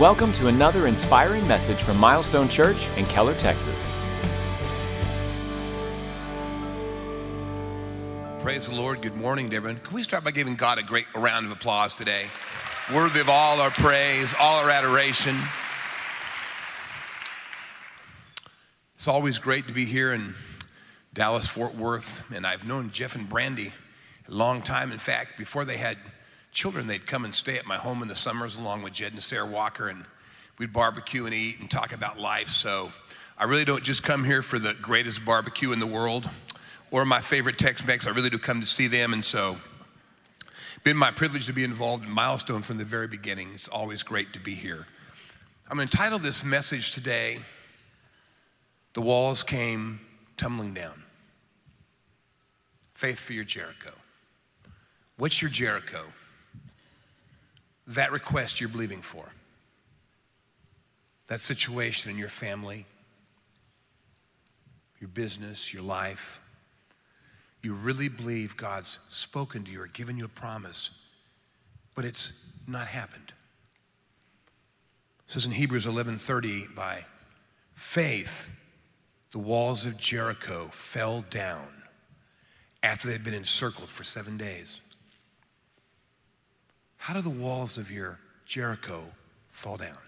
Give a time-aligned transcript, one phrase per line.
[0.00, 3.86] Welcome to another inspiring message from Milestone Church in Keller, Texas.
[8.40, 9.02] Praise the Lord.
[9.02, 9.80] Good morning everyone.
[9.80, 12.24] Can we start by giving God a great round of applause today?
[12.92, 15.36] Worthy of all our praise, all our adoration.
[18.94, 20.34] It's always great to be here in
[21.12, 23.74] Dallas, Fort Worth, and I've known Jeff and Brandy
[24.26, 24.90] a long time.
[24.90, 25.98] In fact, before they had
[26.52, 29.22] children, they'd come and stay at my home in the summers along with Jed and
[29.22, 30.04] Sarah Walker, and
[30.58, 32.48] we'd barbecue and eat and talk about life.
[32.48, 32.92] So
[33.36, 36.28] I really don't just come here for the greatest barbecue in the world
[36.90, 38.06] or my favorite Tex Mex.
[38.06, 39.56] I really do come to see them, and so
[40.84, 43.50] been my privilege to be involved in Milestone from the very beginning.
[43.54, 44.86] It's always great to be here.
[45.70, 47.38] I'm going to title this message today,
[48.94, 50.00] The Walls Came
[50.36, 51.02] Tumbling Down.
[52.94, 53.92] Faith for your Jericho.
[55.16, 56.04] What's your Jericho?
[57.94, 59.32] That request you're believing for,
[61.28, 62.86] that situation in your family,
[65.00, 66.40] your business, your life,
[67.62, 70.90] you really believe God's spoken to you or given you a promise,
[71.94, 72.32] but it's
[72.66, 73.32] not happened.
[75.26, 77.06] It says in Hebrews 11:30, by
[77.74, 78.50] faith,
[79.30, 81.82] the walls of Jericho fell down
[82.82, 84.80] after they'd been encircled for seven days.
[87.02, 89.02] How do the walls of your Jericho
[89.50, 89.98] fall down?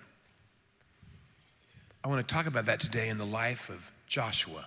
[2.04, 4.64] I want to talk about that today in the life of Joshua.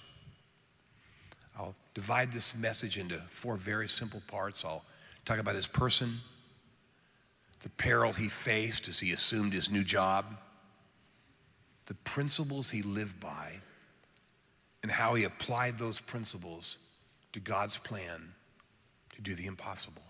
[1.58, 4.66] I'll divide this message into four very simple parts.
[4.66, 4.84] I'll
[5.24, 6.18] talk about his person,
[7.62, 10.26] the peril he faced as he assumed his new job,
[11.86, 13.54] the principles he lived by,
[14.84, 16.78] and how he applied those principles
[17.32, 18.34] to God's plan
[19.16, 20.04] to do the impossible.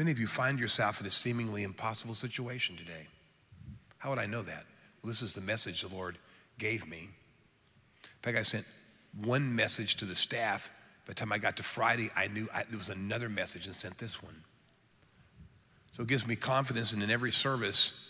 [0.00, 3.06] Many of you find yourself in a seemingly impossible situation today.
[3.98, 4.64] How would I know that?
[5.02, 6.16] Well, this is the message the Lord
[6.58, 7.00] gave me.
[7.00, 8.64] In fact, I sent
[9.20, 10.70] one message to the staff.
[11.04, 13.76] By the time I got to Friday, I knew I, there was another message and
[13.76, 14.36] sent this one.
[15.92, 18.08] So it gives me confidence, and in every service,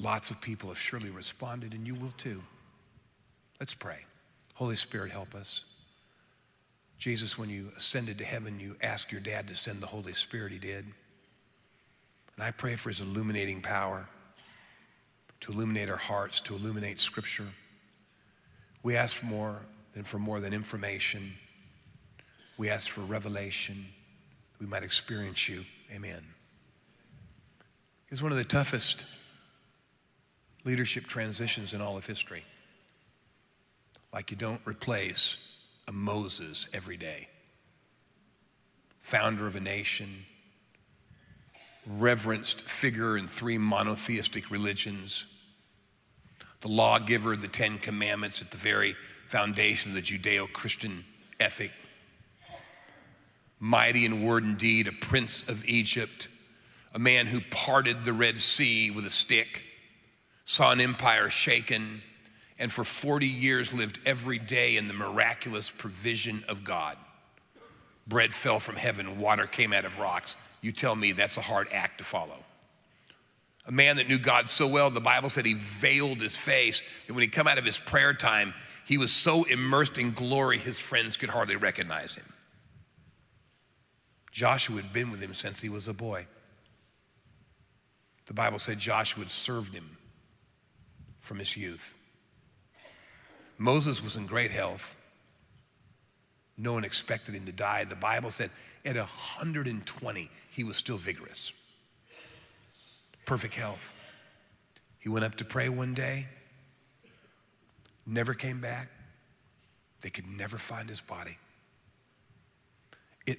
[0.00, 2.42] lots of people have surely responded, and you will too.
[3.60, 4.00] Let's pray.
[4.54, 5.64] Holy Spirit, help us.
[7.02, 10.52] Jesus, when you ascended to heaven, you asked your dad to send the Holy Spirit.
[10.52, 10.84] He did.
[12.36, 14.06] And I pray for his illuminating power
[15.40, 17.48] to illuminate our hearts, to illuminate Scripture.
[18.84, 19.62] We ask for more
[19.94, 21.32] than for more than information.
[22.56, 23.84] We ask for revelation.
[24.60, 25.64] We might experience you.
[25.92, 26.22] Amen.
[28.10, 29.06] It's one of the toughest
[30.64, 32.44] leadership transitions in all of history.
[34.12, 35.51] Like you don't replace
[35.88, 37.28] a Moses every day,
[39.00, 40.24] founder of a nation,
[41.86, 45.26] reverenced figure in three monotheistic religions,
[46.60, 48.94] the lawgiver of the Ten Commandments at the very
[49.26, 51.04] foundation of the Judeo Christian
[51.40, 51.72] ethic,
[53.58, 56.28] mighty in word and deed, a prince of Egypt,
[56.94, 59.64] a man who parted the Red Sea with a stick,
[60.44, 62.02] saw an empire shaken
[62.58, 66.96] and for 40 years lived every day in the miraculous provision of God.
[68.06, 70.36] Bread fell from heaven, water came out of rocks.
[70.60, 72.38] You tell me that's a hard act to follow.
[73.66, 77.14] A man that knew God so well, the Bible said he veiled his face, and
[77.14, 80.80] when he come out of his prayer time, he was so immersed in glory his
[80.80, 82.24] friends could hardly recognize him.
[84.32, 86.26] Joshua had been with him since he was a boy.
[88.26, 89.96] The Bible said Joshua had served him
[91.20, 91.94] from his youth.
[93.62, 94.96] Moses was in great health.
[96.58, 97.84] No one expected him to die.
[97.84, 98.50] The Bible said
[98.84, 101.52] at 120, he was still vigorous.
[103.24, 103.94] Perfect health.
[104.98, 106.26] He went up to pray one day,
[108.04, 108.88] never came back.
[110.00, 111.38] They could never find his body.
[113.26, 113.38] It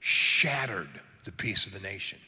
[0.00, 2.18] shattered the peace of the nation.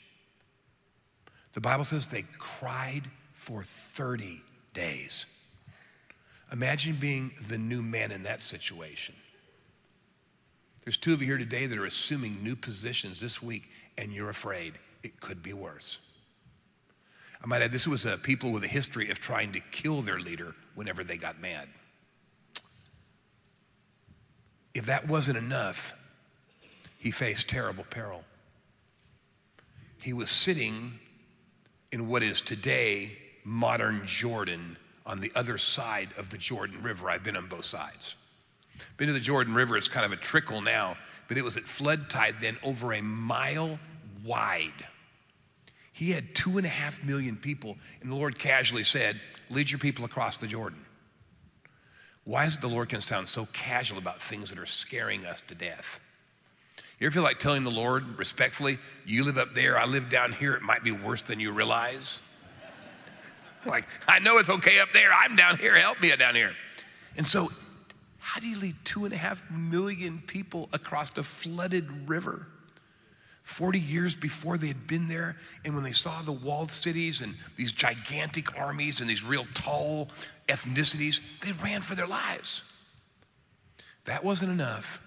[1.52, 3.02] The Bible says they cried
[3.34, 4.40] for 30
[4.72, 5.26] days.
[6.52, 9.14] Imagine being the new man in that situation.
[10.84, 14.28] There's two of you here today that are assuming new positions this week, and you're
[14.28, 15.98] afraid it could be worse.
[17.42, 20.18] I might add, this was a people with a history of trying to kill their
[20.18, 21.68] leader whenever they got mad.
[24.74, 25.94] If that wasn't enough,
[26.98, 28.24] he faced terrible peril.
[30.02, 30.98] He was sitting
[31.92, 33.12] in what is today
[33.44, 37.10] modern Jordan on the other side of the Jordan River.
[37.10, 38.16] I've been on both sides.
[38.96, 40.96] Been to the Jordan River, it's kind of a trickle now,
[41.28, 43.78] but it was at flood tide then over a mile
[44.24, 44.86] wide.
[45.92, 49.20] He had two and a half million people, and the Lord casually said,
[49.50, 50.84] Lead your people across the Jordan.
[52.24, 55.42] Why is it the Lord can sound so casual about things that are scaring us
[55.46, 56.00] to death?
[56.98, 60.32] You ever feel like telling the Lord respectfully, You live up there, I live down
[60.32, 62.20] here, it might be worse than you realize?
[63.66, 66.54] like, I know it's okay up there, I'm down here, help me down here.
[67.16, 67.50] And so,
[68.18, 72.46] how do you lead two and a half million people across a flooded river?
[73.42, 77.34] 40 years before they had been there, and when they saw the walled cities and
[77.56, 80.08] these gigantic armies and these real tall
[80.48, 82.62] ethnicities, they ran for their lives.
[84.06, 85.00] That wasn't enough.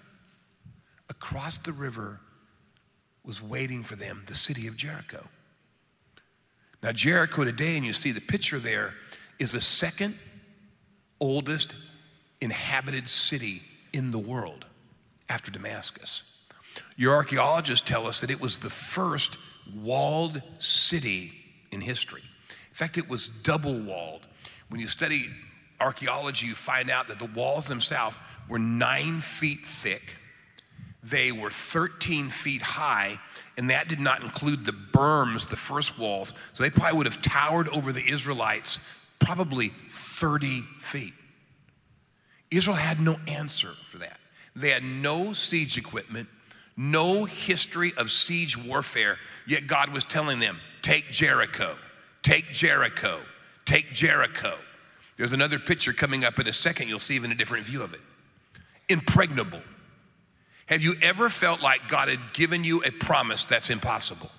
[1.10, 2.20] Across the river
[3.24, 5.26] was waiting for them the city of Jericho.
[6.82, 8.94] Now, Jericho today, and you see the picture there,
[9.38, 10.16] is the second
[11.20, 11.74] oldest
[12.40, 14.64] inhabited city in the world
[15.28, 16.22] after Damascus.
[16.96, 19.38] Your archaeologists tell us that it was the first
[19.74, 21.32] walled city
[21.72, 22.22] in history.
[22.48, 24.26] In fact, it was double walled.
[24.68, 25.30] When you study
[25.80, 28.16] archaeology, you find out that the walls themselves
[28.48, 30.16] were nine feet thick.
[31.02, 33.20] They were 13 feet high,
[33.56, 36.34] and that did not include the berms, the first walls.
[36.52, 38.78] So they probably would have towered over the Israelites
[39.18, 41.14] probably 30 feet.
[42.50, 44.18] Israel had no answer for that.
[44.56, 46.28] They had no siege equipment,
[46.76, 51.76] no history of siege warfare, yet God was telling them, Take Jericho,
[52.22, 53.20] take Jericho,
[53.64, 54.56] take Jericho.
[55.16, 57.92] There's another picture coming up in a second, you'll see even a different view of
[57.92, 58.00] it.
[58.88, 59.60] Impregnable.
[60.68, 64.30] Have you ever felt like God had given you a promise that's impossible?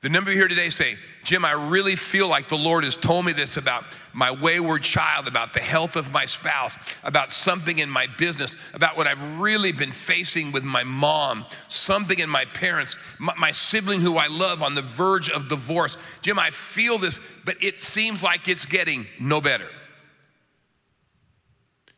[0.00, 3.32] The number here today say, Jim, I really feel like the Lord has told me
[3.32, 8.06] this about my wayward child, about the health of my spouse, about something in my
[8.16, 13.34] business, about what I've really been facing with my mom, something in my parents, my,
[13.36, 15.98] my sibling who I love on the verge of divorce.
[16.22, 19.68] Jim, I feel this, but it seems like it's getting no better.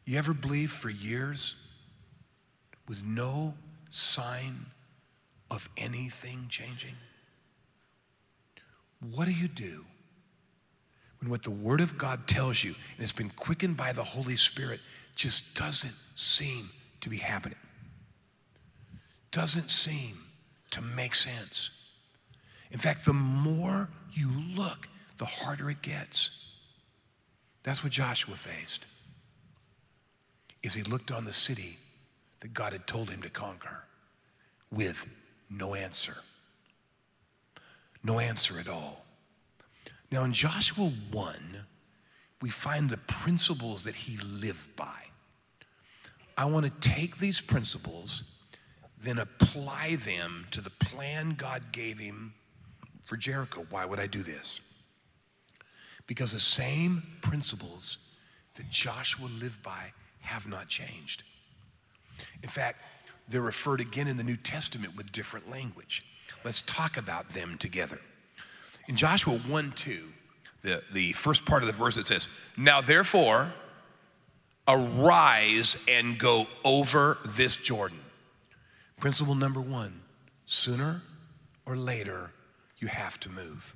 [0.07, 1.55] You ever believe for years
[2.91, 3.55] with no
[3.91, 4.67] sign
[5.49, 6.97] of anything changing?
[9.15, 9.85] What do you do
[11.21, 14.35] when what the Word of God tells you and it's been quickened by the Holy
[14.35, 14.81] Spirit
[15.15, 16.69] just doesn't seem
[17.03, 17.59] to be happening?
[19.31, 20.19] Doesn't seem
[20.73, 21.71] to make sense.
[22.73, 26.31] In fact, the more you look, the harder it gets.
[27.63, 28.85] That's what Joshua faced.
[30.65, 31.79] Is he looked on the city
[32.41, 33.85] that God had told him to conquer
[34.71, 35.09] with
[35.51, 36.17] no answer
[38.03, 39.05] no answer at all.
[40.11, 41.67] Now, in Joshua 1,
[42.41, 45.05] we find the principles that he lived by.
[46.37, 48.25] I want to take these principles,
[48.99, 52.35] then apply them to the plan God gave him
[53.03, 53.67] for Jericho.
[53.71, 54.61] Why would I do this?
[56.07, 57.99] Because the same principles
[58.57, 61.25] that Joshua lived by have not changed.
[62.43, 62.83] In fact,
[63.29, 66.05] they're referred again in the New Testament with different language.
[66.45, 68.01] Let's talk about them together.
[68.89, 70.09] In Joshua 1 2,
[70.63, 73.53] the, the first part of the verse it says, Now therefore,
[74.67, 77.99] arise and go over this Jordan.
[78.99, 80.01] Principle number one
[80.47, 81.03] sooner
[81.67, 82.33] or later,
[82.79, 83.75] you have to move.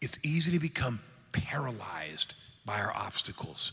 [0.00, 1.00] It's easy to become
[1.32, 2.34] paralyzed
[2.64, 3.72] by our obstacles,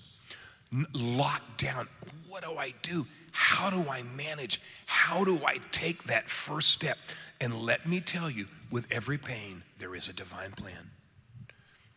[0.93, 1.87] locked down.
[2.27, 3.05] What do I do?
[3.37, 4.61] How do I manage?
[4.85, 6.97] How do I take that first step?
[7.41, 10.89] And let me tell you, with every pain, there is a divine plan.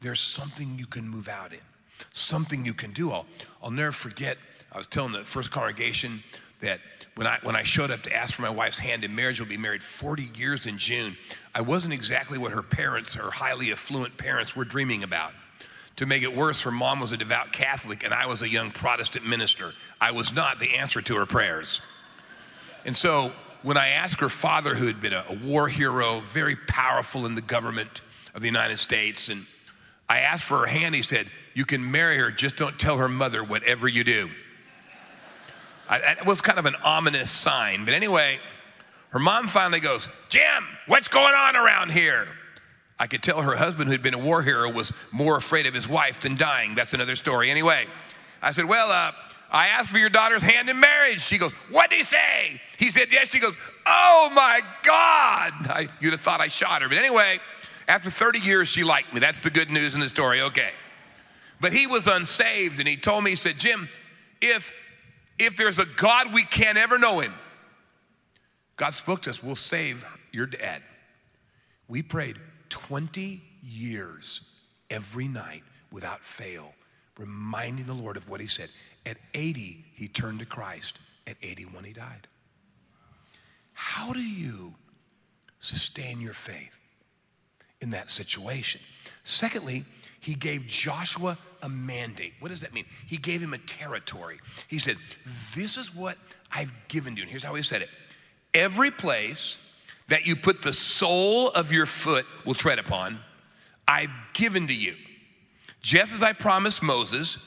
[0.00, 1.60] There's something you can move out in,
[2.12, 3.12] something you can do.
[3.12, 3.24] I'll,
[3.62, 4.36] I'll never forget,
[4.72, 6.24] I was telling the first congregation
[6.60, 6.80] that
[7.14, 9.48] when I, when I showed up to ask for my wife's hand in marriage, we'll
[9.48, 11.16] be married 40 years in June.
[11.54, 15.34] I wasn't exactly what her parents, her highly affluent parents, were dreaming about.
[15.98, 18.70] To make it worse, her mom was a devout Catholic and I was a young
[18.70, 19.74] Protestant minister.
[20.00, 21.80] I was not the answer to her prayers.
[22.84, 23.32] And so
[23.64, 27.40] when I asked her father, who had been a, war hero, very powerful in the
[27.40, 28.02] government
[28.32, 29.44] of the United States, and
[30.08, 33.08] I asked for her hand, he said, You can marry her, just don't tell her
[33.08, 34.30] mother whatever you do.
[35.90, 37.84] That was kind of an ominous sign.
[37.84, 38.38] But anyway,
[39.10, 42.28] her mom finally goes, Jim, what's going on around here?
[42.98, 45.88] I could tell her husband, who'd been a war hero, was more afraid of his
[45.88, 46.74] wife than dying.
[46.74, 47.50] That's another story.
[47.50, 47.86] Anyway,
[48.42, 49.12] I said, Well, uh,
[49.50, 51.20] I asked for your daughter's hand in marriage.
[51.20, 52.60] She goes, What did he say?
[52.76, 53.30] He said, Yes.
[53.30, 53.54] She goes,
[53.86, 55.52] Oh my God.
[55.68, 56.88] I, you'd have thought I shot her.
[56.88, 57.38] But anyway,
[57.86, 59.20] after 30 years, she liked me.
[59.20, 60.40] That's the good news in the story.
[60.42, 60.70] Okay.
[61.60, 63.88] But he was unsaved, and he told me, He said, Jim,
[64.40, 64.72] if,
[65.38, 67.32] if there's a God we can't ever know him,
[68.76, 70.82] God spoke to us, we'll save your dad.
[71.88, 72.38] We prayed
[72.68, 74.42] 20 years
[74.90, 76.74] every night without fail,
[77.18, 78.68] reminding the Lord of what he said.
[79.06, 80.98] At 80, he turned to Christ.
[81.26, 82.26] At 81, he died.
[83.72, 84.74] How do you
[85.60, 86.78] sustain your faith
[87.80, 88.80] in that situation?
[89.24, 89.84] Secondly,
[90.20, 92.34] he gave Joshua a mandate.
[92.40, 92.86] What does that mean?
[93.06, 94.40] He gave him a territory.
[94.66, 94.96] He said,
[95.54, 96.18] This is what
[96.50, 97.22] I've given you.
[97.22, 97.90] And here's how he said it
[98.54, 99.58] Every place
[100.08, 103.20] that you put the sole of your foot will tread upon,
[103.86, 104.94] I've given to you.
[105.80, 107.38] Just as I promised Moses,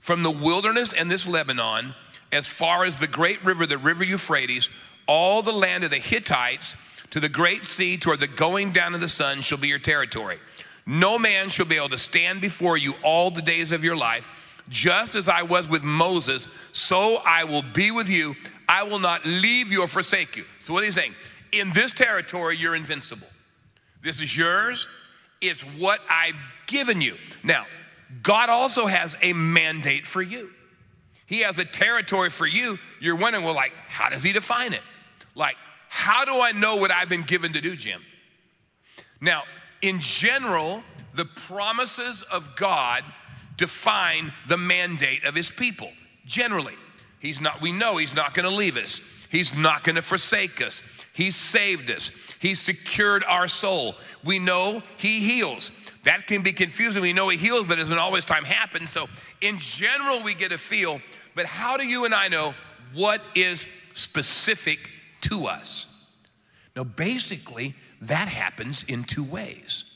[0.00, 1.94] from the wilderness and this Lebanon,
[2.32, 4.68] as far as the great river, the river Euphrates,
[5.06, 6.76] all the land of the Hittites
[7.10, 10.38] to the great sea toward the going down of the sun shall be your territory.
[10.86, 14.62] No man shall be able to stand before you all the days of your life.
[14.68, 18.36] Just as I was with Moses, so I will be with you.
[18.68, 20.44] I will not leave you or forsake you.
[20.60, 21.14] So, what he's saying,
[21.52, 23.26] in this territory, you're invincible.
[24.02, 24.88] This is yours.
[25.40, 27.16] It's what I've given you.
[27.42, 27.66] Now,
[28.22, 30.50] God also has a mandate for you.
[31.26, 32.78] He has a territory for you.
[33.00, 34.80] You're wondering, well, like, how does he define it?
[35.34, 35.56] Like,
[35.88, 38.02] how do I know what I've been given to do, Jim?
[39.20, 39.42] Now,
[39.82, 40.82] in general,
[41.14, 43.04] the promises of God
[43.56, 45.90] define the mandate of his people.
[46.24, 46.76] Generally,
[47.20, 49.00] he's not we know he's not to leave us.
[49.30, 50.82] He's not to forsake us.
[51.18, 52.12] He saved us.
[52.38, 53.96] He secured our soul.
[54.22, 55.72] We know he heals.
[56.04, 57.02] That can be confusing.
[57.02, 58.86] We know he heals, but it doesn't always time happen.
[58.86, 59.08] So,
[59.40, 61.00] in general, we get a feel.
[61.34, 62.54] But how do you and I know
[62.94, 64.90] what is specific
[65.22, 65.88] to us?
[66.76, 69.86] Now, basically, that happens in two ways.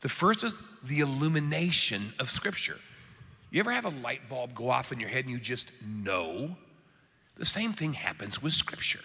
[0.00, 2.78] The first is the illumination of Scripture.
[3.50, 6.56] You ever have a light bulb go off in your head and you just know?
[7.34, 9.00] The same thing happens with Scripture.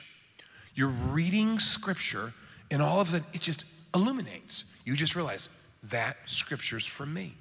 [0.76, 2.34] You're reading Scripture,
[2.72, 4.64] and all of a sudden it just illuminates.
[4.86, 5.50] You just realize
[5.84, 7.36] that Scripture's for me.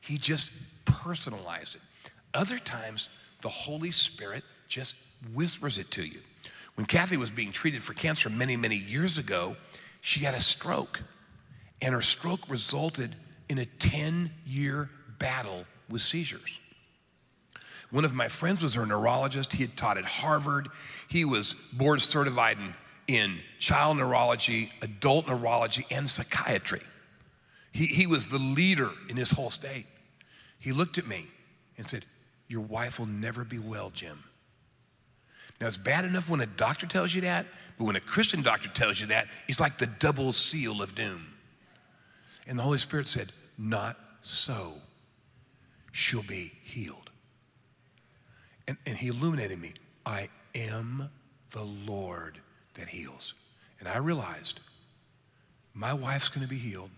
[0.00, 0.52] He just
[0.84, 1.80] personalized it.
[2.34, 3.08] Other times,
[3.42, 4.94] the Holy Spirit just
[5.34, 6.20] whispers it to you.
[6.74, 9.56] When Kathy was being treated for cancer many, many years ago,
[10.00, 11.02] she had a stroke,
[11.82, 13.16] and her stroke resulted
[13.48, 16.58] in a 10 year battle with seizures.
[17.90, 19.52] One of my friends was her neurologist.
[19.52, 20.68] He had taught at Harvard.
[21.08, 22.74] He was board certified in,
[23.14, 26.82] in child neurology, adult neurology, and psychiatry.
[27.72, 29.86] He, he was the leader in his whole state.
[30.60, 31.28] He looked at me
[31.76, 32.04] and said,
[32.46, 34.24] Your wife will never be well, Jim.
[35.60, 37.46] Now, it's bad enough when a doctor tells you that,
[37.78, 41.26] but when a Christian doctor tells you that, it's like the double seal of doom.
[42.46, 44.74] And the Holy Spirit said, Not so.
[45.90, 47.07] She'll be healed.
[48.68, 49.72] And, and He illuminated me.
[50.06, 51.10] I am
[51.50, 52.38] the Lord
[52.74, 53.34] that heals.
[53.80, 54.60] And I realized
[55.74, 56.90] my wife's going to be healed.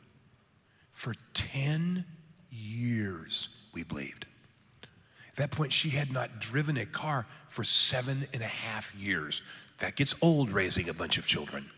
[0.90, 2.04] For 10
[2.50, 4.26] years, we believed.
[5.28, 9.42] At that point, she had not driven a car for seven and a half years.
[9.78, 11.70] That gets old raising a bunch of children.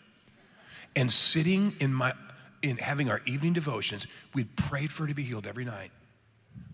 [0.96, 2.14] And sitting in my,
[2.62, 5.90] in having our evening devotions, we'd prayed for her to be healed every night.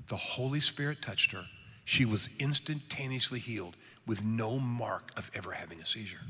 [0.08, 1.44] The Holy Spirit touched her.
[1.88, 3.74] She was instantaneously healed
[4.06, 6.20] with no mark of ever having a seizure.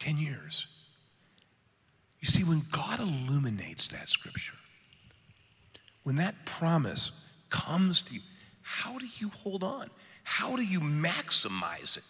[0.00, 0.66] 10 years.
[2.18, 4.56] You see, when God illuminates that scripture,
[6.02, 7.12] when that promise
[7.50, 8.20] comes to you,
[8.62, 9.90] how do you hold on?
[10.24, 12.02] How do you maximize it?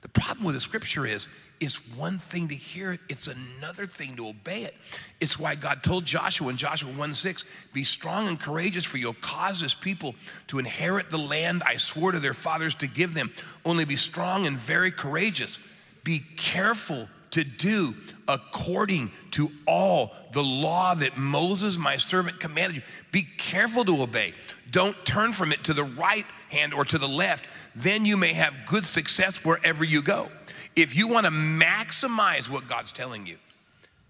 [0.00, 1.28] The problem with the scripture is
[1.60, 4.76] it's one thing to hear it, it's another thing to obey it.
[5.20, 9.14] It's why God told Joshua in Joshua 1 6, be strong and courageous, for you'll
[9.14, 10.14] cause this people
[10.48, 13.32] to inherit the land I swore to their fathers to give them.
[13.64, 15.58] Only be strong and very courageous.
[16.04, 17.94] Be careful to do
[18.26, 22.82] according to all the law that Moses, my servant, commanded you.
[23.12, 24.34] Be careful to obey.
[24.70, 27.46] Don't turn from it to the right hand or to the left.
[27.74, 30.28] Then you may have good success wherever you go.
[30.76, 33.38] If you want to maximize what God's telling you,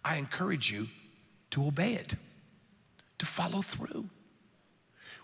[0.04, 0.88] I encourage you
[1.50, 2.14] to obey it,
[3.18, 4.08] to follow through.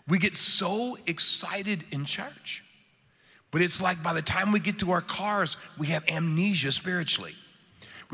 [0.07, 2.63] We get so excited in church,
[3.51, 7.35] but it's like by the time we get to our cars, we have amnesia spiritually.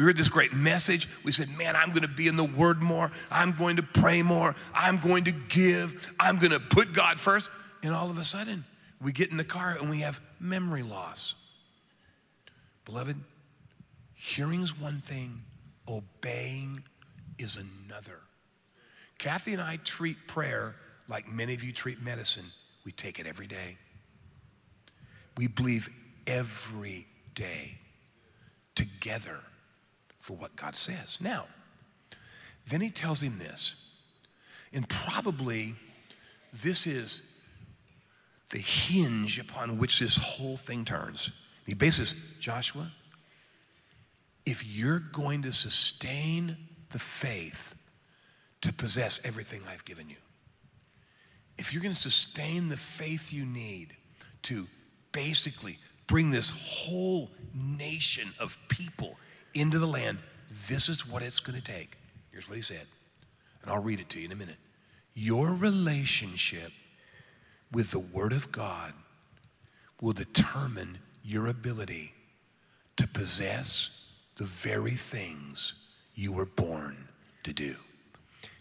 [0.02, 1.08] We heard this great message.
[1.24, 3.12] We said, Man, I'm going to be in the Word more.
[3.30, 4.56] I'm going to pray more.
[4.74, 6.12] I'm going to give.
[6.20, 7.52] I'm going to put God first.
[7.84, 8.66] And all of a sudden,
[9.00, 11.36] we get in the car and we have memory loss.
[12.84, 13.16] Beloved,
[14.16, 15.44] hearing is one thing,
[15.88, 16.84] obeying
[17.38, 18.22] is another.
[19.20, 20.78] Kathy and I treat prayer
[21.10, 22.46] like many of you treat medicine.
[22.86, 23.78] We take it every day.
[25.38, 25.92] We believe
[26.26, 27.06] every
[27.36, 27.78] day
[28.74, 29.42] together
[30.22, 31.18] for what God says.
[31.20, 31.48] Now,
[32.68, 33.76] Then he tells him this.
[34.72, 35.76] And probably
[36.54, 37.22] this is
[38.52, 41.32] the hinge upon which this whole thing turns.
[41.66, 42.92] He bases Joshua,
[44.46, 46.56] if you're going to sustain
[46.92, 47.76] the faith
[48.62, 50.18] to possess everything I've given you,
[51.58, 53.96] if you're going to sustain the faith you need
[54.44, 54.68] to
[55.12, 59.18] basically bring this whole nation of people
[59.54, 60.20] into the land,
[60.68, 61.98] this is what it's going to take.
[62.32, 62.86] Here's what he said,
[63.62, 64.58] and I'll read it to you in a minute.
[65.14, 66.72] Your relationship
[67.72, 68.94] with the Word of God
[70.02, 72.14] will determine your ability
[72.98, 73.90] to possess
[74.36, 75.74] the very things
[76.16, 77.08] you were born
[77.44, 77.76] to do.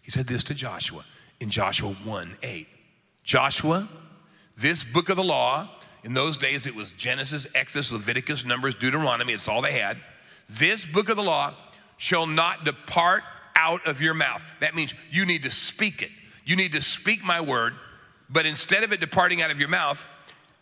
[0.02, 1.04] He said this to Joshua
[1.40, 2.66] in Joshua 1 8.
[3.22, 3.88] Joshua,
[4.56, 5.70] this book of the law,
[6.04, 9.98] in those days it was Genesis, Exodus, Leviticus, Numbers, Deuteronomy, it's all they had.
[10.48, 11.54] This book of the law
[11.96, 13.22] shall not depart
[13.54, 14.42] out of your mouth.
[14.60, 16.10] That means you need to speak it.
[16.44, 17.74] You need to speak my word,
[18.28, 20.04] but instead of it departing out of your mouth,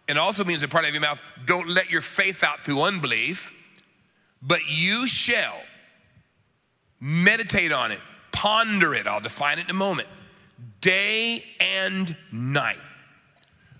[0.09, 3.53] it also means depart out of your mouth, don't let your faith out through unbelief,
[4.43, 5.61] but you shall
[7.01, 8.01] meditate on it,
[8.33, 9.07] ponder it.
[9.07, 10.09] I'll define it in a moment.
[10.81, 12.79] Day and night.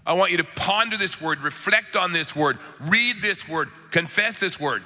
[0.07, 4.41] I want you to ponder this word, reflect on this word, read this word, confess
[4.41, 4.83] this word,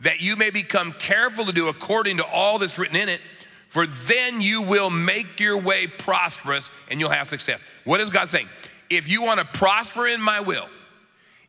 [0.00, 3.20] that you may become careful to do according to all that's written in it
[3.68, 7.60] for then you will make your way prosperous and you'll have success.
[7.84, 8.48] What is God saying?
[8.88, 10.68] If you want to prosper in my will,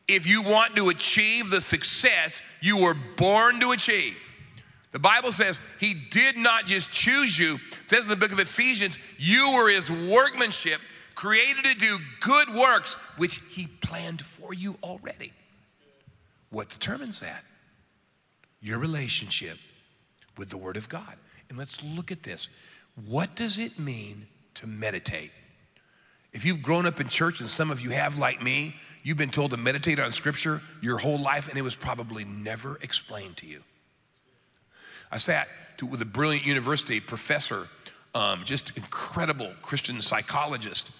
[0.08, 4.16] if you want to achieve the success you were born to achieve,
[4.90, 7.54] the Bible says he did not just choose you.
[7.54, 10.80] It says in the book of Ephesians, you were his workmanship,
[11.14, 15.32] created to do good works, which he planned for you already.
[16.50, 17.44] What determines that?
[18.60, 19.58] Your relationship
[20.36, 21.16] with the Word of God.
[21.48, 22.48] And let's look at this.
[23.06, 25.30] What does it mean to meditate?
[26.32, 29.30] If you've grown up in church, and some of you have, like me, you've been
[29.30, 33.46] told to meditate on Scripture your whole life, and it was probably never explained to
[33.46, 33.62] you.
[35.10, 37.68] I sat to, with a brilliant university professor,
[38.14, 40.90] um, just incredible Christian psychologist,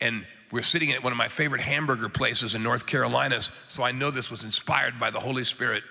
[0.00, 3.92] and we're sitting at one of my favorite hamburger places in North Carolina, so I
[3.92, 5.82] know this was inspired by the Holy Spirit.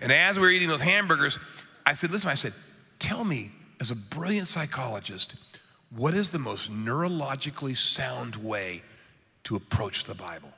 [0.00, 1.38] And as we were eating those hamburgers,
[1.84, 2.52] I said, Listen, I said,
[2.98, 5.36] Tell me, as a brilliant psychologist,
[5.90, 8.82] what is the most neurologically sound way
[9.44, 10.50] to approach the Bible?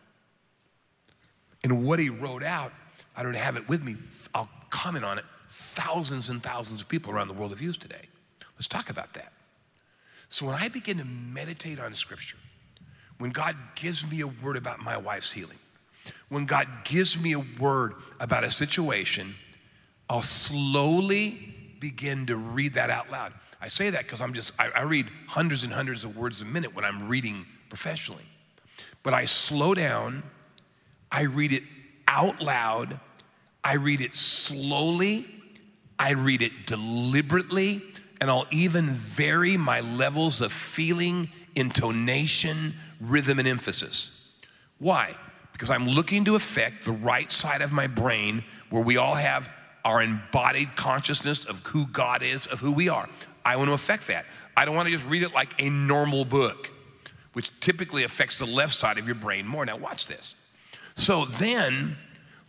[1.65, 2.73] And what he wrote out,
[3.17, 3.97] I don't have it with me,
[4.35, 5.25] I'll comment on it.
[5.49, 8.03] Thousands and thousands of people around the world have used today.
[8.57, 9.33] Let's talk about that.
[10.29, 12.37] So when I begin to meditate on Scripture,
[13.19, 15.59] when God gives me a word about my wife's healing,
[16.29, 19.35] when God gives me a word about a situation,
[20.09, 23.33] I'll slowly begin to read that out loud.
[23.61, 26.45] I say that because I'm just, I, I read hundreds and hundreds of words a
[26.45, 28.25] minute when I'm reading professionally.
[29.03, 30.23] But I slow down,
[31.11, 31.63] I read it
[32.07, 33.01] out loud,
[33.65, 35.27] I read it slowly,
[35.99, 37.83] I read it deliberately,
[38.21, 44.11] and I'll even vary my levels of feeling, intonation, rhythm, and emphasis.
[44.79, 45.17] Why?
[45.59, 49.51] Because I'm looking to affect the right side of my brain where we all have
[49.85, 53.09] our embodied consciousness of who God is, of who we are.
[53.45, 54.25] I want to affect that.
[54.57, 56.71] I don't want to just read it like a normal book,
[57.33, 59.67] which typically affects the left side of your brain more.
[59.67, 60.37] Now, watch this.
[60.95, 61.97] So then,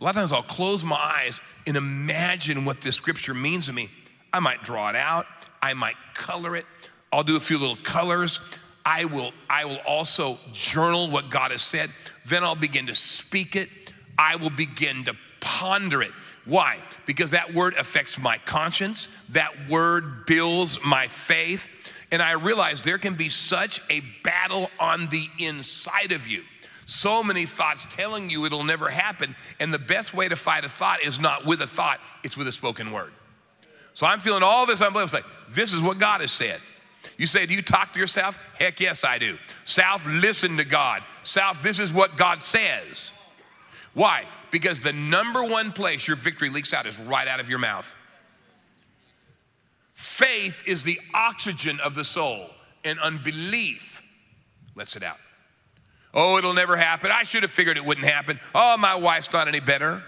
[0.00, 3.72] a lot of times I'll close my eyes and imagine what this scripture means to
[3.72, 3.90] me.
[4.32, 5.26] I might draw it out,
[5.60, 6.66] I might color it,
[7.12, 8.38] I'll do a few little colors.
[8.84, 11.90] I will, I will also journal what God has said.
[12.28, 13.68] Then I'll begin to speak it.
[14.18, 16.12] I will begin to ponder it.
[16.44, 16.78] Why?
[17.06, 21.68] Because that word affects my conscience, that word builds my faith.
[22.12, 26.42] And I realize there can be such a battle on the inside of you.
[26.86, 29.36] So many thoughts telling you it'll never happen.
[29.60, 32.48] And the best way to fight a thought is not with a thought, it's with
[32.48, 33.12] a spoken word.
[33.94, 35.12] So I'm feeling all this unbelief.
[35.12, 36.60] Like, this is what God has said.
[37.16, 38.38] You say, Do you talk to yourself?
[38.58, 39.38] Heck yes, I do.
[39.64, 41.02] South, listen to God.
[41.22, 43.12] South, this is what God says.
[43.94, 44.24] Why?
[44.50, 47.94] Because the number one place your victory leaks out is right out of your mouth.
[49.94, 52.48] Faith is the oxygen of the soul,
[52.84, 54.02] and unbelief
[54.74, 55.18] lets it out.
[56.12, 57.10] Oh, it'll never happen.
[57.12, 58.40] I should have figured it wouldn't happen.
[58.54, 60.02] Oh, my wife's not any better.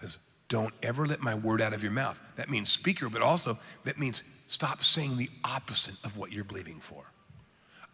[0.00, 0.18] says,
[0.50, 2.20] don't ever let my word out of your mouth.
[2.36, 6.80] That means speaker, but also that means stop saying the opposite of what you're believing
[6.80, 7.04] for.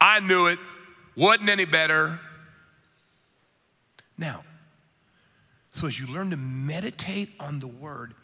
[0.01, 0.59] I knew it.
[1.15, 2.19] Wasn't any better.
[4.19, 4.43] Now,
[5.71, 8.15] so as you learn to meditate on the word,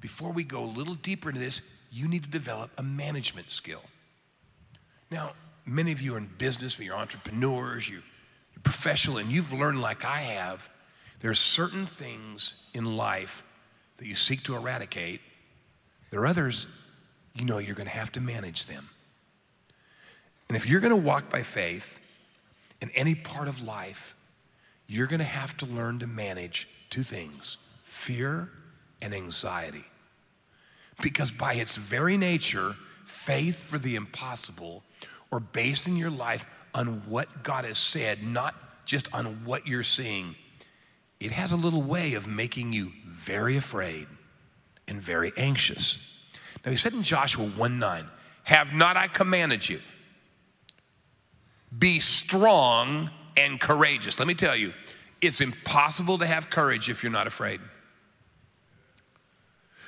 [0.00, 1.60] before we go a little deeper into this,
[1.92, 3.82] you need to develop a management skill.
[5.10, 5.32] Now,
[5.66, 8.02] many of you are in business, you're entrepreneurs, you're
[8.62, 10.70] professional, and you've learned, like I have,
[11.24, 13.44] there are certain things in life
[13.96, 15.22] that you seek to eradicate.
[16.10, 16.66] There are others
[17.32, 18.90] you know you're going to have to manage them.
[20.50, 21.98] And if you're going to walk by faith
[22.82, 24.14] in any part of life,
[24.86, 28.50] you're going to have to learn to manage two things fear
[29.00, 29.84] and anxiety.
[31.00, 34.82] Because by its very nature, faith for the impossible,
[35.30, 40.36] or basing your life on what God has said, not just on what you're seeing,
[41.24, 44.06] it has a little way of making you very afraid
[44.86, 45.98] and very anxious.
[46.62, 48.06] Now, he said in Joshua 1 9,
[48.42, 49.80] Have not I commanded you?
[51.78, 54.18] Be strong and courageous.
[54.18, 54.74] Let me tell you,
[55.22, 57.62] it's impossible to have courage if you're not afraid.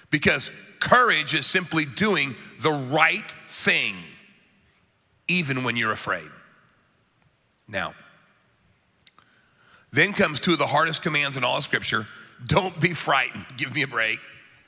[0.09, 3.94] Because courage is simply doing the right thing,
[5.29, 6.31] even when you're afraid.
[7.68, 7.92] Now,
[9.96, 12.06] then comes two of the hardest commands in all of Scripture
[12.46, 14.20] don't be frightened, give me a break,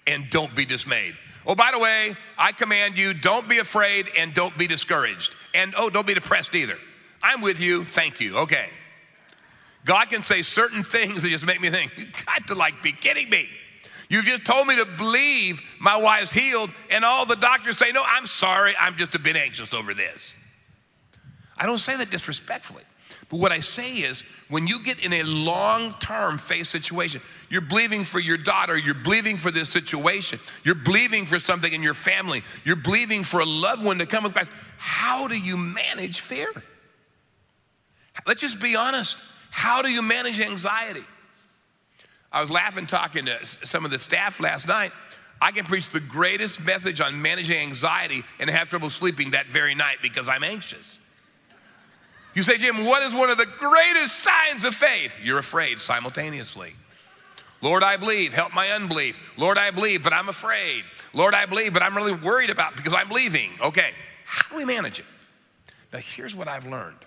[0.06, 1.14] and don't be dismayed.
[1.46, 5.34] Oh, by the way, I command you don't be afraid and don't be discouraged.
[5.54, 6.78] And oh, don't be depressed either.
[7.22, 8.70] I'm with you, thank you, okay.
[9.84, 12.92] God can say certain things that just make me think, you got to like be
[12.92, 13.48] kidding me.
[14.08, 18.02] You've just told me to believe my wife's healed, and all the doctors say, No,
[18.04, 20.34] I'm sorry, I'm just a bit anxious over this.
[21.58, 22.84] I don't say that disrespectfully.
[23.28, 27.60] But what I say is, when you get in a long term faith situation, you're
[27.60, 31.94] believing for your daughter, you're believing for this situation, you're believing for something in your
[31.94, 34.50] family, you're believing for a loved one to come with Christ.
[34.78, 36.50] How do you manage fear?
[38.26, 39.18] Let's just be honest.
[39.50, 41.04] How do you manage anxiety?
[42.32, 44.92] I was laughing talking to some of the staff last night.
[45.40, 49.74] I can preach the greatest message on managing anxiety and have trouble sleeping that very
[49.74, 50.98] night because I'm anxious.
[52.38, 55.16] You say, Jim, what is one of the greatest signs of faith?
[55.20, 56.72] You're afraid simultaneously.
[57.62, 59.18] Lord, I believe, help my unbelief.
[59.37, 60.85] Lord, I believe, but I'm afraid.
[61.12, 63.51] Lord, I believe, but I'm really worried about because I'm believing.
[63.61, 63.90] Okay,
[64.24, 65.05] how do we manage it?
[65.92, 66.98] Now, here's what I've learned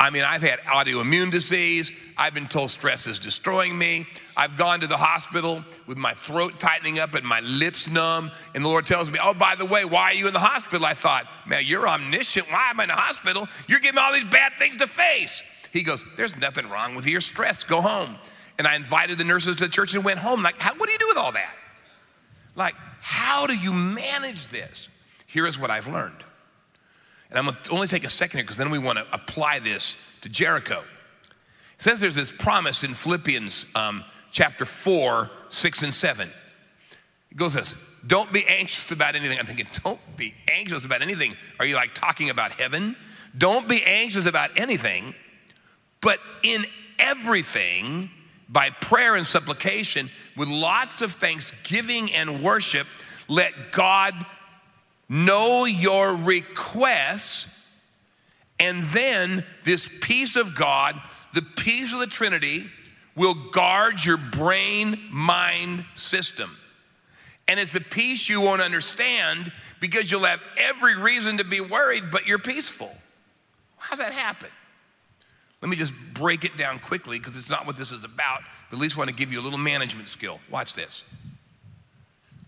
[0.00, 1.92] I mean, I've had autoimmune disease.
[2.16, 4.06] I've been told stress is destroying me.
[4.34, 8.30] I've gone to the hospital with my throat tightening up and my lips numb.
[8.54, 10.86] And the Lord tells me, Oh, by the way, why are you in the hospital?
[10.86, 12.50] I thought, Man, you're omniscient.
[12.50, 13.46] Why am I in the hospital?
[13.68, 15.42] You're giving me all these bad things to face.
[15.70, 17.62] He goes, There's nothing wrong with your stress.
[17.62, 18.16] Go home.
[18.56, 20.42] And I invited the nurses to the church and went home.
[20.42, 21.54] Like, how, what do you do with all that?
[22.56, 24.88] Like, how do you manage this?
[25.26, 26.24] Here is what I've learned.
[27.30, 29.60] And I'm going to only take a second here because then we want to apply
[29.60, 30.82] this to Jericho.
[31.74, 36.30] It says there's this promise in Philippians um, chapter 4, 6, and 7.
[37.30, 39.38] It goes this Don't be anxious about anything.
[39.38, 41.36] I'm thinking, don't be anxious about anything.
[41.58, 42.96] Are you like talking about heaven?
[43.36, 45.14] Don't be anxious about anything,
[46.00, 46.64] but in
[46.98, 48.10] everything,
[48.48, 52.88] by prayer and supplication, with lots of thanksgiving and worship,
[53.28, 54.14] let God
[55.10, 57.48] know your requests,
[58.58, 60.98] and then this peace of God,
[61.34, 62.66] the peace of the Trinity,
[63.16, 66.56] will guard your brain mind system.
[67.48, 72.04] And it's a peace you won't understand because you'll have every reason to be worried,
[72.12, 72.94] but you're peaceful.
[73.76, 74.48] How's that happen?
[75.60, 78.76] Let me just break it down quickly because it's not what this is about, but
[78.76, 80.38] at least want to give you a little management skill.
[80.48, 81.02] Watch this.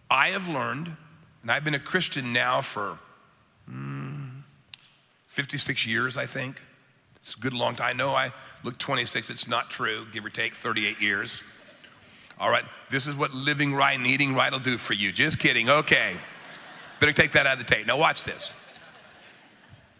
[0.08, 0.96] I have learned
[1.42, 2.98] and I've been a Christian now for
[3.70, 4.30] mm,
[5.26, 6.60] 56 years, I think.
[7.16, 7.90] It's a good long time.
[7.90, 8.32] I know I
[8.64, 11.42] look 26, it's not true, give or take 38 years.
[12.38, 15.12] All right, this is what living right and eating right will do for you.
[15.12, 16.16] Just kidding, okay.
[17.00, 17.86] Better take that out of the tape.
[17.86, 18.52] Now, watch this.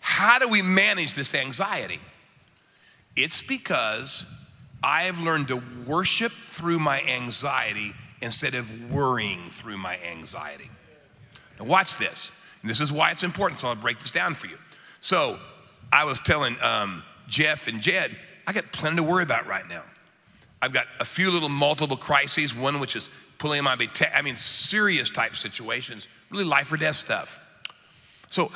[0.00, 2.00] How do we manage this anxiety?
[3.14, 4.24] It's because
[4.82, 10.70] I have learned to worship through my anxiety instead of worrying through my anxiety.
[11.58, 12.30] Now, watch this.
[12.60, 14.56] And this is why it's important, so I'll break this down for you.
[15.00, 15.38] So,
[15.92, 19.82] I was telling um, Jeff and Jed, I got plenty to worry about right now.
[20.60, 23.76] I've got a few little multiple crises, one which is pulling my
[24.14, 27.40] I mean, serious type situations, really life or death stuff.
[28.28, 28.50] So,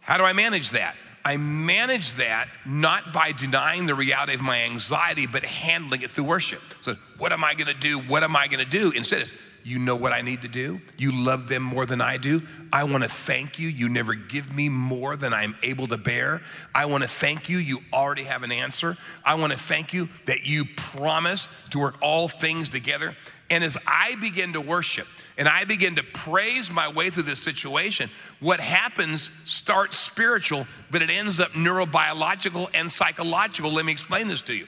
[0.00, 0.96] how do I manage that?
[1.24, 6.24] I manage that not by denying the reality of my anxiety, but handling it through
[6.24, 6.62] worship.
[6.80, 7.98] So, what am I gonna do?
[7.98, 8.90] What am I gonna do?
[8.90, 10.80] Instead, it's you know what I need to do.
[10.98, 12.42] You love them more than I do.
[12.72, 13.68] I want to thank you.
[13.68, 16.42] You never give me more than I'm able to bear.
[16.74, 17.58] I want to thank you.
[17.58, 18.96] You already have an answer.
[19.24, 23.16] I want to thank you that you promise to work all things together.
[23.52, 27.38] And as I begin to worship and I begin to praise my way through this
[27.38, 28.08] situation,
[28.40, 33.70] what happens starts spiritual, but it ends up neurobiological and psychological.
[33.70, 34.66] Let me explain this to you.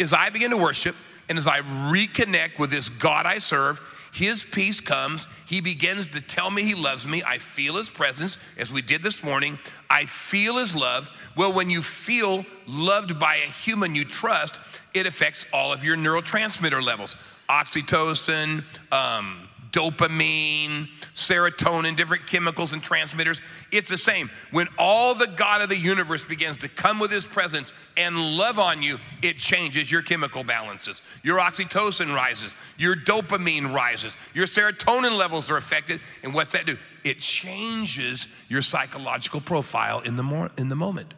[0.00, 0.96] As I begin to worship
[1.28, 3.80] and as I reconnect with this God I serve,
[4.12, 5.28] his peace comes.
[5.46, 7.22] He begins to tell me he loves me.
[7.24, 9.60] I feel his presence, as we did this morning.
[9.88, 11.08] I feel his love.
[11.36, 14.58] Well, when you feel loved by a human you trust,
[14.92, 17.14] it affects all of your neurotransmitter levels
[17.48, 23.42] oxytocin, um, dopamine, serotonin, different chemicals and transmitters.
[23.72, 24.30] It's the same.
[24.52, 28.60] When all the God of the universe begins to come with his presence and love
[28.60, 31.02] on you, it changes your chemical balances.
[31.24, 36.00] Your oxytocin rises, your dopamine rises, your serotonin levels are affected.
[36.22, 36.78] And what's that do?
[37.02, 41.14] It changes your psychological profile in the, more, in the moment.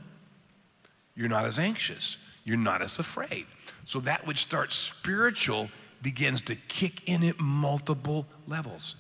[1.15, 3.45] You're not as anxious, you're not as afraid.
[3.85, 5.69] So that which starts spiritual
[6.03, 8.97] begins to kick in at multiple levels.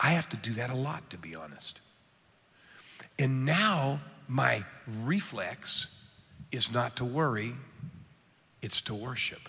[0.00, 1.80] I have to do that a lot, to be honest.
[3.18, 4.64] And now my
[5.04, 5.86] reflex
[6.50, 7.54] is not to worry,
[8.62, 9.40] it's to worship.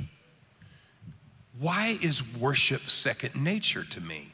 [1.59, 4.33] Why is worship second nature to me?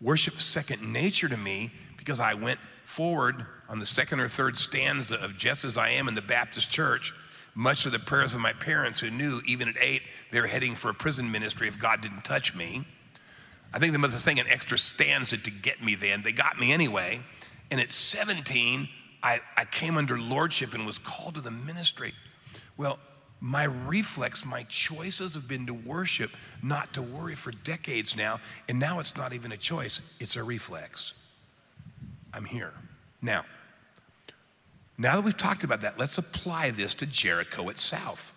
[0.00, 5.16] Worship second nature to me because I went forward on the second or third stanza
[5.16, 7.12] of Just as I Am in the Baptist Church
[7.58, 10.76] much of the prayers of my parents who knew even at eight they were heading
[10.76, 12.86] for a prison ministry if God didn't touch me.
[13.74, 16.22] I think they must have sang an extra stanza to get me then.
[16.22, 17.20] They got me anyway.
[17.72, 18.88] And at 17,
[19.24, 22.14] I, I came under lordship and was called to the ministry.
[22.76, 23.00] Well,
[23.40, 26.30] my reflex, my choices have been to worship,
[26.62, 28.38] not to worry for decades now.
[28.68, 31.12] And now it's not even a choice, it's a reflex.
[32.32, 32.72] I'm here.
[33.20, 33.44] Now,
[34.98, 38.34] now that we've talked about that, let's apply this to Jericho itself.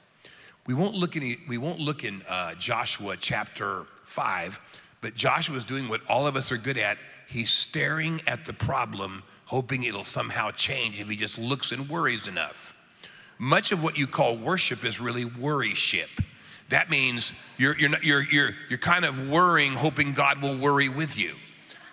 [0.68, 4.60] We won't look in, we won't look in uh, Joshua chapter 5,
[5.02, 7.00] but Joshua is doing what all of us are good at.
[7.28, 12.28] He's staring at the problem, hoping it'll somehow change if he just looks and worries
[12.28, 12.76] enough.
[13.40, 16.10] Much of what you call worship is really worryship.
[16.70, 20.90] That means you're, you're, not, you're, you're, you're kind of worrying, hoping God will worry
[20.90, 21.34] with you.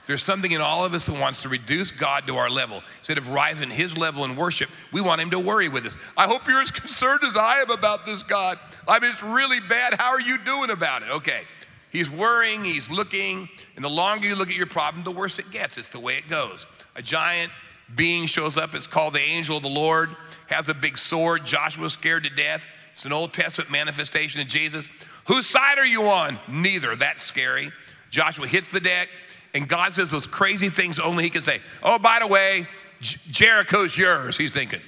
[0.08, 2.82] There's something in all of us that wants to reduce God to our level.
[3.00, 5.96] Instead of rising his level in worship, we want him to worry with us.
[6.16, 8.58] I hope you're as concerned as I am about this, God.
[8.88, 9.92] I mean, it's really bad.
[10.00, 11.10] How are you doing about it?
[11.10, 11.42] Okay.
[11.90, 15.50] He's worrying, he's looking, and the longer you look at your problem, the worse it
[15.50, 15.76] gets.
[15.76, 16.66] It's the way it goes.
[16.96, 17.52] A giant
[17.94, 20.08] being shows up, it's called the angel of the Lord,
[20.46, 21.44] has a big sword.
[21.44, 22.66] Joshua's scared to death.
[22.92, 24.88] It's an Old Testament manifestation of Jesus.
[25.26, 26.38] Whose side are you on?
[26.48, 26.96] Neither.
[26.96, 27.72] That's scary.
[28.10, 29.10] Joshua hits the deck.
[29.58, 31.58] And God says those crazy things only He can say.
[31.82, 32.68] Oh, by the way,
[33.00, 34.38] J- Jericho's yours.
[34.38, 34.80] He's thinking.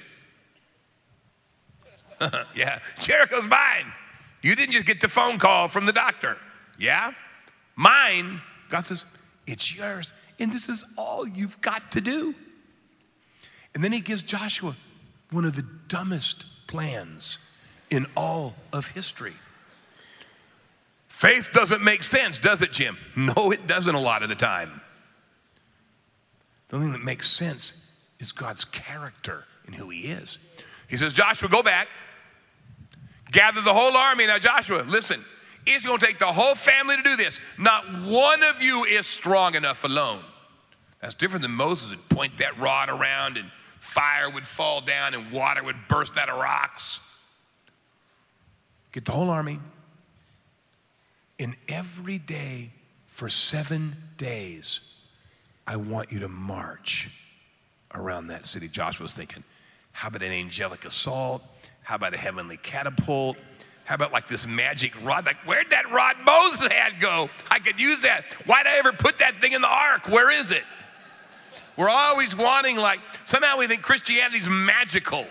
[2.55, 3.91] yeah, Jericho's mine.
[4.41, 6.37] You didn't just get the phone call from the doctor.
[6.79, 7.11] Yeah,
[7.75, 8.39] mine.
[8.69, 9.03] God says,
[9.45, 10.13] it's yours.
[10.39, 12.33] And this is all you've got to do.
[13.75, 14.77] And then He gives Joshua
[15.31, 17.39] one of the dumbest plans
[17.89, 19.33] in all of history.
[21.11, 22.97] Faith doesn't make sense, does it, Jim?
[23.15, 24.81] No, it doesn't a lot of the time.
[26.69, 27.73] The only thing that makes sense
[28.17, 30.39] is God's character and who He is.
[30.87, 31.89] He says, Joshua, go back,
[33.29, 34.25] gather the whole army.
[34.25, 35.23] Now, Joshua, listen,
[35.67, 37.41] it's going to take the whole family to do this.
[37.59, 40.23] Not one of you is strong enough alone.
[41.01, 45.29] That's different than Moses would point that rod around and fire would fall down and
[45.31, 47.01] water would burst out of rocks.
[48.93, 49.59] Get the whole army,
[51.41, 52.69] in every day
[53.07, 54.79] for seven days,
[55.65, 57.09] I want you to march
[57.95, 58.67] around that city.
[58.67, 59.43] Joshua's thinking,
[59.91, 61.41] how about an angelic assault?
[61.81, 63.37] How about a heavenly catapult?
[63.85, 65.25] How about like this magic rod?
[65.25, 67.27] Like, where'd that rod Moses had go?
[67.49, 68.23] I could use that.
[68.45, 70.07] Why'd I ever put that thing in the ark?
[70.09, 70.63] Where is it?
[71.75, 75.25] We're always wanting, like, somehow we think Christianity's magical.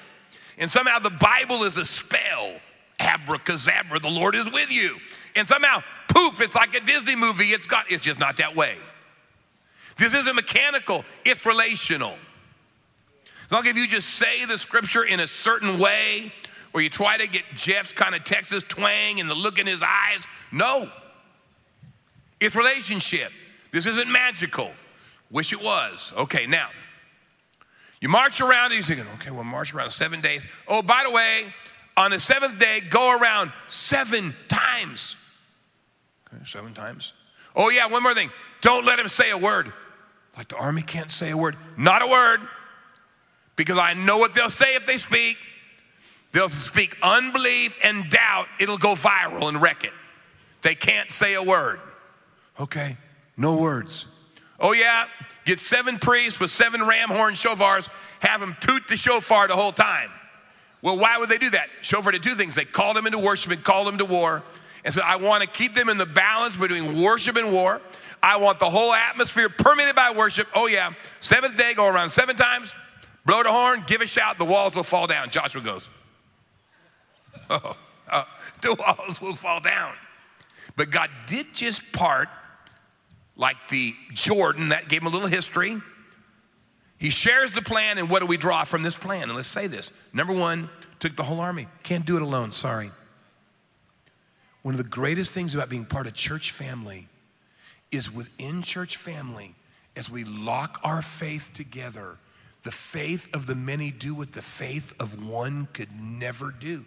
[0.58, 2.56] And somehow the Bible is a spell.
[3.00, 4.98] Abracadabra, the Lord is with you.
[5.34, 7.46] And somehow poof, it's like a Disney movie.
[7.46, 8.76] It's got, it's just not that way.
[9.96, 12.16] This isn't mechanical, it's relational.
[13.42, 16.32] It's not if you just say the scripture in a certain way
[16.72, 19.82] or you try to get Jeff's kind of Texas twang and the look in his
[19.82, 20.24] eyes.
[20.52, 20.88] No.
[22.40, 23.32] It's relationship.
[23.72, 24.70] This isn't magical.
[25.30, 26.12] Wish it was.
[26.16, 26.70] Okay, now,
[28.00, 30.46] you march around, he's thinking, okay, we'll march around seven days.
[30.66, 31.52] Oh, by the way,
[32.00, 35.16] on the seventh day, go around seven times.
[36.26, 37.12] Okay, seven times.
[37.54, 38.30] Oh, yeah, one more thing.
[38.62, 39.70] Don't let him say a word.
[40.34, 41.56] Like the army can't say a word.
[41.76, 42.40] Not a word.
[43.54, 45.36] Because I know what they'll say if they speak.
[46.32, 48.46] They'll speak unbelief and doubt.
[48.58, 49.92] It'll go viral and wreck it.
[50.62, 51.80] They can't say a word.
[52.58, 52.96] Okay,
[53.36, 54.06] no words.
[54.58, 55.04] Oh, yeah,
[55.44, 57.88] get seven priests with seven ram horn shofars,
[58.20, 60.10] have them toot the shofar the whole time.
[60.82, 61.68] Well, why would they do that?
[61.82, 62.54] Shofar did two things.
[62.54, 64.42] They called them into worship and called them to war.
[64.84, 67.80] And so I want to keep them in the balance between worship and war.
[68.22, 70.48] I want the whole atmosphere permeated by worship.
[70.54, 70.92] Oh, yeah.
[71.20, 72.74] Seventh day, go around seven times,
[73.26, 75.30] blow the horn, give a shout, the walls will fall down.
[75.30, 75.88] Joshua goes,
[77.50, 77.76] Oh,
[78.08, 78.24] uh,
[78.60, 79.94] the walls will fall down.
[80.76, 82.28] But God did just part,
[83.36, 85.80] like the Jordan, that gave him a little history.
[87.00, 89.22] He shares the plan, and what do we draw from this plan?
[89.22, 89.90] And let's say this.
[90.12, 91.66] Number one, took the whole army.
[91.82, 92.90] Can't do it alone, sorry.
[94.60, 97.08] One of the greatest things about being part of church family
[97.90, 99.54] is within church family,
[99.96, 102.18] as we lock our faith together,
[102.64, 106.84] the faith of the many do what the faith of one could never do.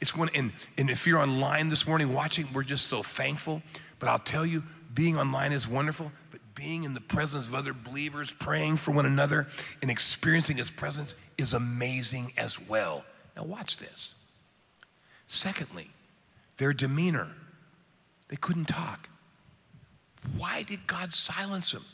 [0.00, 3.62] It's one, and, and if you're online this morning watching, we're just so thankful.
[3.98, 4.62] But I'll tell you,
[4.94, 6.10] being online is wonderful,
[6.54, 9.46] being in the presence of other believers, praying for one another,
[9.82, 13.04] and experiencing His presence is amazing as well.
[13.36, 14.14] Now, watch this.
[15.26, 15.90] Secondly,
[16.56, 17.28] their demeanor,
[18.28, 19.08] they couldn't talk.
[20.36, 21.84] Why did God silence them?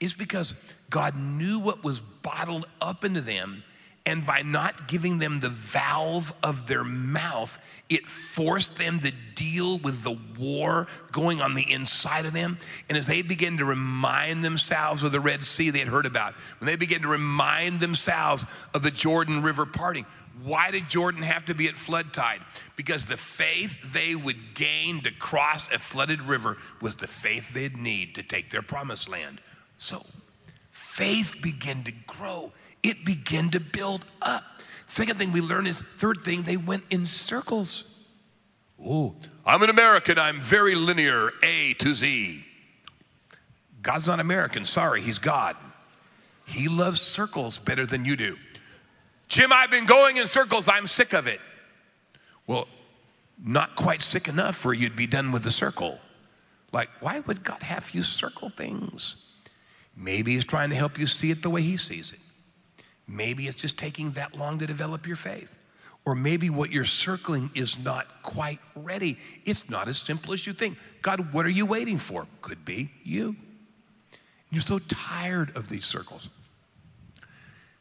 [0.00, 0.54] It's because
[0.90, 3.62] God knew what was bottled up into them
[4.06, 9.78] and by not giving them the valve of their mouth, it forced them to deal
[9.78, 12.58] with the war going on the inside of them.
[12.88, 16.34] And as they began to remind themselves of the Red Sea they had heard about,
[16.60, 20.06] when they began to remind themselves of the Jordan River parting,
[20.42, 22.42] why did Jordan have to be at flood tide?
[22.76, 27.76] Because the faith they would gain to cross a flooded river was the faith they'd
[27.76, 29.40] need to take their promised land.
[29.78, 30.04] So
[30.70, 34.44] faith began to grow it began to build up.
[34.86, 37.84] Second thing we learned is, third thing, they went in circles.
[38.84, 40.18] Oh, I'm an American.
[40.18, 42.44] I'm very linear, A to Z.
[43.82, 44.64] God's not American.
[44.64, 45.56] Sorry, He's God.
[46.44, 48.36] He loves circles better than you do.
[49.28, 50.68] Jim, I've been going in circles.
[50.68, 51.40] I'm sick of it.
[52.46, 52.68] Well,
[53.42, 55.98] not quite sick enough for you'd be done with the circle.
[56.72, 59.16] Like, why would God have you circle things?
[59.96, 62.20] Maybe He's trying to help you see it the way He sees it.
[63.08, 65.58] Maybe it's just taking that long to develop your faith.
[66.04, 69.18] Or maybe what you're circling is not quite ready.
[69.44, 70.78] It's not as simple as you think.
[71.02, 72.26] God, what are you waiting for?
[72.42, 73.36] Could be you.
[74.50, 76.30] You're so tired of these circles.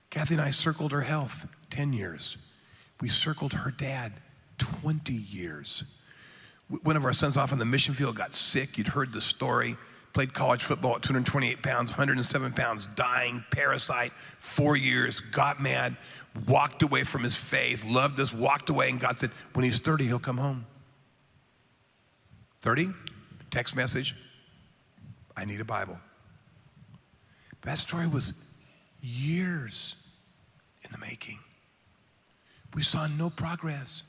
[0.10, 2.38] Kathy and I circled her health 10 years.
[3.02, 4.14] We circled her dad
[4.58, 5.84] 20 years.
[6.82, 8.78] One of our sons off on the mission field got sick.
[8.78, 9.78] You'd heard the story
[10.16, 15.98] played college football at 228 pounds, 107 pounds, dying, parasite, four years, got mad,
[16.48, 20.06] walked away from his faith, loved us, walked away, and God said, when he's 30,
[20.06, 20.66] he'll come home.
[22.62, 22.92] 30,
[23.52, 24.16] text message,
[25.36, 26.00] I need a Bible.
[27.64, 28.32] That story was
[29.02, 29.98] years
[30.82, 31.40] in the making.
[32.74, 34.04] We saw no progress.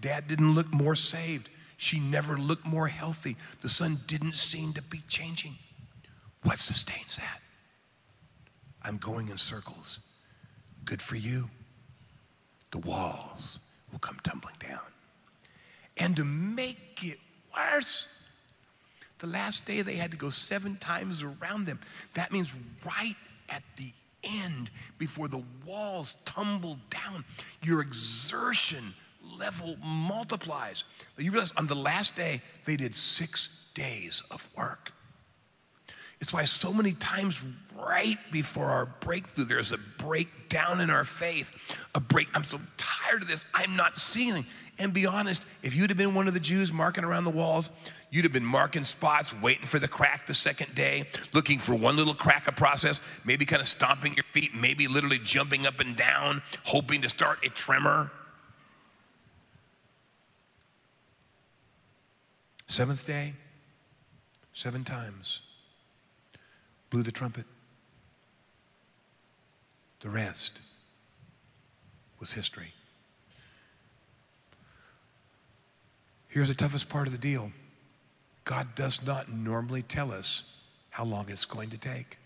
[0.00, 1.50] Dad didn't look more saved.
[1.80, 3.38] She never looked more healthy.
[3.62, 5.56] The son didn't seem to be changing.
[6.42, 7.40] What sustains that?
[8.82, 9.98] I'm going in circles.
[10.84, 11.48] Good for you.
[12.70, 14.82] The walls will come tumbling down.
[15.96, 17.18] And to make it
[17.56, 18.06] worse,
[19.18, 21.80] the last day they had to go seven times around them.
[22.12, 23.16] That means right
[23.48, 23.90] at the
[24.22, 27.24] end, before the walls tumbled down,
[27.62, 28.92] your exertion
[29.40, 30.84] level multiplies.
[31.18, 34.92] You realize on the last day, they did six days of work.
[36.20, 37.42] It's why so many times
[37.74, 41.78] right before our breakthrough, there's a breakdown in our faith.
[41.94, 42.28] A break.
[42.34, 43.46] I'm so tired of this.
[43.54, 44.44] I'm not seeing.
[44.78, 47.70] And be honest, if you'd have been one of the Jews marking around the walls,
[48.10, 51.96] you'd have been marking spots, waiting for the crack the second day, looking for one
[51.96, 55.96] little crack of process, maybe kind of stomping your feet, maybe literally jumping up and
[55.96, 58.10] down, hoping to start a tremor.
[62.70, 63.34] Seventh day,
[64.52, 65.40] seven times,
[66.88, 67.44] blew the trumpet.
[70.02, 70.60] The rest
[72.20, 72.72] was history.
[76.28, 77.50] Here's the toughest part of the deal
[78.44, 80.44] God does not normally tell us
[80.90, 82.18] how long it's going to take.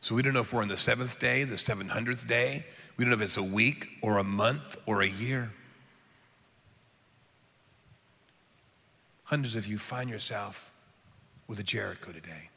[0.00, 2.64] So we don't know if we're on the seventh day, the 700th day.
[2.96, 5.52] We don't know if it's a week or a month or a year.
[9.30, 10.72] Hundreds of you find yourself
[11.46, 12.50] with a Jericho today.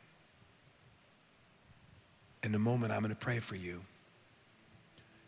[2.42, 3.80] In a moment, I'm going to pray for you,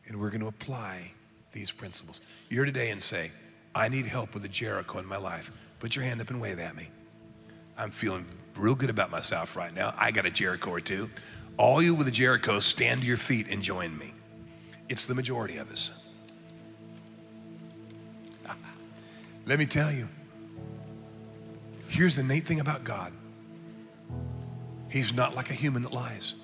[0.08, 1.12] and we're going to apply
[1.52, 2.22] these principles.
[2.50, 3.32] You're today and say,
[3.76, 5.52] I need help with a Jericho in my life.
[5.80, 6.90] Put your hand up and wave at me.
[7.78, 8.26] I'm feeling
[8.56, 9.94] real good about myself right now.
[10.00, 11.12] I got a Jericho or two.
[11.58, 14.16] All you with a Jericho, stand to your feet and join me.
[14.90, 15.92] It's the majority of us.
[19.46, 20.10] Let me tell you.
[21.88, 23.14] Here's the neat thing about God
[24.90, 26.36] He's not like a human that lies.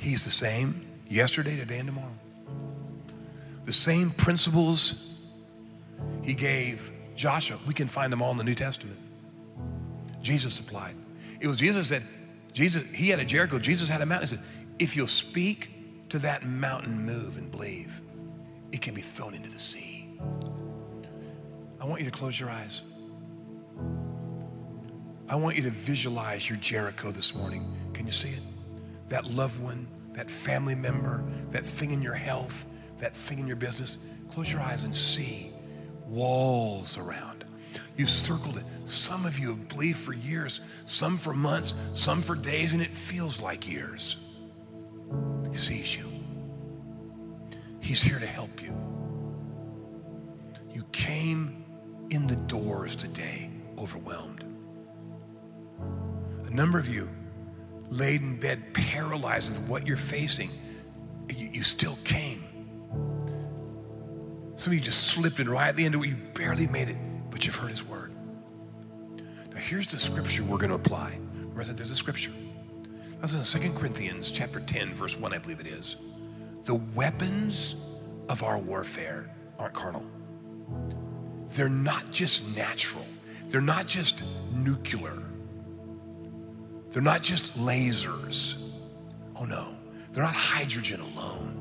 [0.00, 2.14] He's the same yesterday, today, and tomorrow.
[3.64, 5.14] The same principles
[6.22, 8.98] He gave Joshua, we can find them all in the New Testament.
[10.22, 10.94] Jesus applied.
[11.40, 12.02] It was Jesus that
[12.52, 14.28] Jesus, he had a Jericho, Jesus had a mountain.
[14.28, 14.44] He said,
[14.78, 15.70] if you'll speak
[16.08, 18.00] to that mountain, move and believe,
[18.72, 20.18] it can be thrown into the sea.
[21.80, 22.82] I want you to close your eyes.
[25.30, 27.70] I want you to visualize your Jericho this morning.
[27.92, 28.40] Can you see it?
[29.10, 32.64] That loved one, that family member, that thing in your health,
[32.98, 33.98] that thing in your business.
[34.30, 35.52] Close your eyes and see
[36.06, 37.44] walls around.
[37.96, 38.64] You've circled it.
[38.86, 42.94] Some of you have believed for years, some for months, some for days, and it
[42.94, 44.16] feels like years.
[45.50, 46.06] He sees you.
[47.80, 48.74] He's here to help you.
[50.72, 51.64] You came
[52.08, 54.47] in the doors today overwhelmed.
[56.48, 57.10] A number of you
[57.90, 60.50] laid in bed paralyzed with what you're facing.
[61.28, 62.42] You, you still came.
[64.56, 66.08] Some of you just slipped in right at the end of it.
[66.08, 66.96] You barely made it,
[67.30, 68.14] but you've heard his word.
[69.52, 71.18] Now here's the scripture we're going to apply.
[71.34, 72.32] Remember, there's a scripture.
[73.20, 75.96] That's in 2 Corinthians chapter 10, verse 1, I believe it is.
[76.64, 77.76] The weapons
[78.28, 80.04] of our warfare aren't carnal.
[81.50, 83.04] They're not just natural.
[83.48, 84.22] They're not just
[84.52, 85.27] nuclear.
[86.98, 88.56] They're not just lasers.
[89.36, 89.76] Oh no,
[90.10, 91.54] they're not hydrogen alone.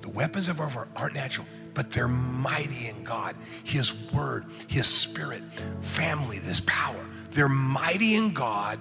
[0.00, 3.36] The weapons of our aren't natural, but they're mighty in God.
[3.62, 5.44] His word, His spirit,
[5.80, 6.98] family, this power.
[7.30, 8.80] They're mighty in God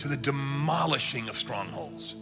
[0.00, 2.16] to the demolishing of strongholds,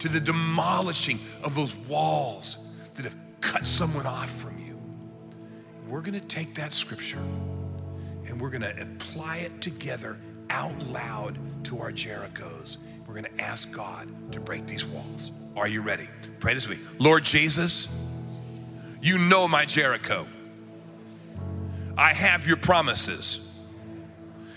[0.00, 2.58] to the demolishing of those walls
[2.92, 4.78] that have cut someone off from you.
[5.88, 7.24] We're going to take that scripture
[8.26, 10.18] and we're going to apply it together
[10.50, 12.78] out loud to our Jerichos.
[13.06, 15.32] We're going to ask God to break these walls.
[15.56, 16.08] Are you ready?
[16.40, 16.80] Pray this week.
[16.98, 17.88] Lord Jesus,
[19.00, 20.26] you know my Jericho.
[21.96, 23.40] I have your promises.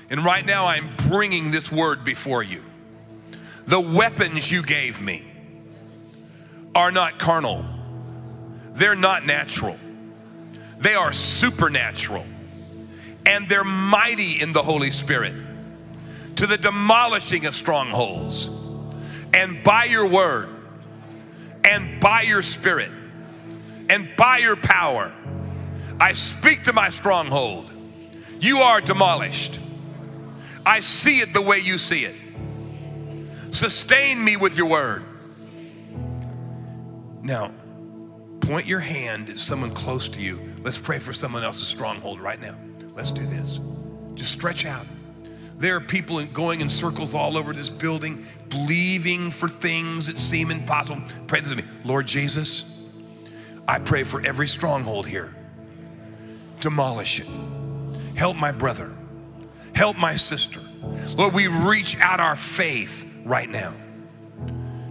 [0.09, 2.63] And right now, I'm bringing this word before you.
[3.65, 5.25] The weapons you gave me
[6.75, 7.65] are not carnal,
[8.73, 9.77] they're not natural,
[10.77, 12.25] they are supernatural,
[13.25, 15.33] and they're mighty in the Holy Spirit
[16.37, 18.49] to the demolishing of strongholds.
[19.33, 20.49] And by your word,
[21.63, 22.91] and by your spirit,
[23.89, 25.13] and by your power,
[25.99, 27.69] I speak to my stronghold.
[28.39, 29.59] You are demolished.
[30.65, 32.15] I see it the way you see it.
[33.51, 35.03] Sustain me with your word.
[37.21, 37.51] Now,
[38.39, 40.53] point your hand at someone close to you.
[40.63, 42.57] Let's pray for someone else's stronghold right now.
[42.93, 43.59] Let's do this.
[44.15, 44.85] Just stretch out.
[45.61, 50.49] There are people going in circles all over this building, believing for things that seem
[50.49, 51.03] impossible.
[51.27, 51.71] Pray this with me.
[51.83, 52.65] Lord Jesus,
[53.67, 55.35] I pray for every stronghold here.
[56.61, 57.27] Demolish it.
[58.15, 58.91] Help my brother.
[59.75, 60.61] Help my sister.
[61.15, 63.75] Lord, we reach out our faith right now.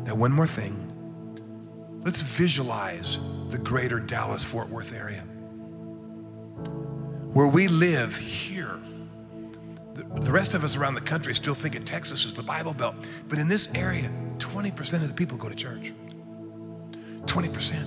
[0.04, 0.86] Now, one more thing.
[2.04, 3.18] Let's visualize
[3.48, 5.22] the greater Dallas Fort Worth area.
[7.32, 8.78] Where we live here,
[10.14, 12.96] the rest of us around the country still think of Texas as the Bible Belt.
[13.28, 15.92] But in this area, 20% of the people go to church.
[17.26, 17.86] 20%.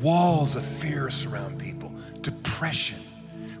[0.00, 3.00] Walls of fear surround people, depression,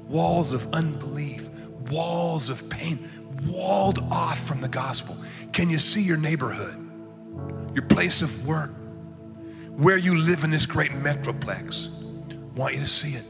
[0.06, 1.48] walls of unbelief,
[1.90, 3.08] walls of pain,
[3.46, 5.16] walled off from the gospel.
[5.52, 6.76] Can you see your neighborhood,
[7.74, 8.72] your place of work,
[9.76, 11.88] where you live in this great metroplex?
[12.30, 13.24] I want you to see it.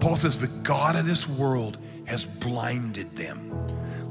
[0.00, 3.52] Paul says, The God of this world has blinded them.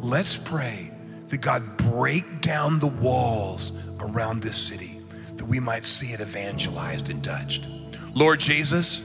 [0.01, 0.91] Let's pray
[1.27, 5.01] that God break down the walls around this city
[5.37, 7.67] that we might see it evangelized and touched.
[8.13, 9.01] Lord Jesus,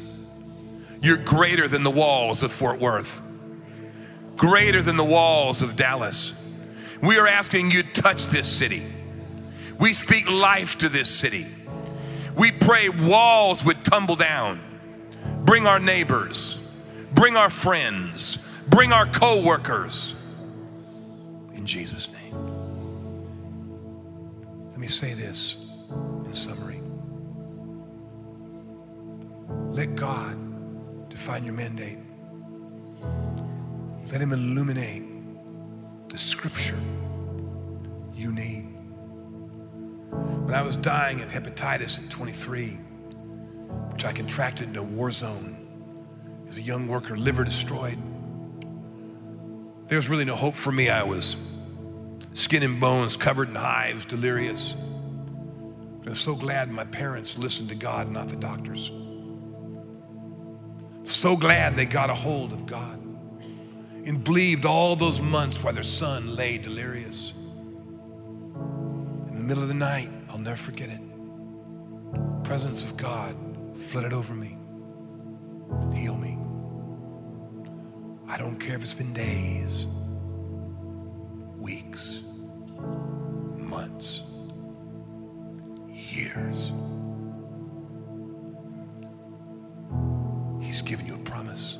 [1.00, 3.20] you're greater than the walls of Fort Worth,
[4.36, 6.32] greater than the walls of Dallas.
[7.02, 8.82] We are asking you to touch this city.
[9.78, 11.46] We speak life to this city.
[12.36, 14.60] We pray walls would tumble down.
[15.44, 16.58] Bring our neighbors,
[17.14, 18.38] bring our friends,
[18.68, 20.14] bring our co workers.
[21.54, 22.32] In Jesus' name.
[24.70, 25.58] Let me say this
[26.24, 26.80] in summary.
[29.70, 31.98] Let God define your mandate.
[34.10, 35.04] Let him illuminate
[36.08, 36.78] the scripture
[38.14, 38.68] you need.
[40.10, 42.70] When I was dying of hepatitis at 23,
[43.92, 45.61] which I contracted in a war zone
[46.52, 47.96] as a young worker, liver destroyed,
[49.88, 50.90] there was really no hope for me.
[50.90, 51.38] I was
[52.34, 54.76] skin and bones, covered in hives, delirious.
[56.04, 58.92] I'm so glad my parents listened to God, not the doctors.
[61.04, 63.00] So glad they got a hold of God
[64.04, 67.32] and believed all those months while their son lay delirious.
[69.28, 71.00] In the middle of the night, I'll never forget it.
[72.44, 73.34] presence of God
[73.74, 74.58] flooded over me,
[75.94, 76.41] heal me.
[78.28, 79.86] I don't care if it's been days,
[81.58, 82.22] weeks,
[83.56, 84.22] months,
[85.88, 86.72] years.
[90.60, 91.78] He's given you a promise.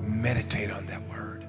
[0.00, 1.46] Meditate on that word.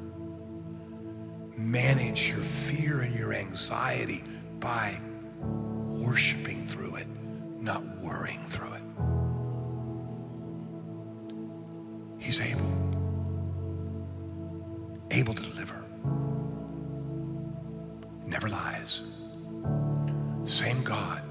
[1.58, 4.24] Manage your fear and your anxiety
[4.60, 5.00] by
[5.42, 7.08] worshiping through it,
[7.62, 8.82] not worrying through it.
[12.18, 12.66] He's able,
[15.12, 15.84] able to deliver,
[18.26, 19.02] never lies.
[20.46, 21.22] Same God,